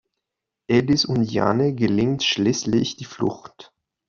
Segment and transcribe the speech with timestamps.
[0.67, 3.71] Ellis und Jane gelingt schließlich die Flucht.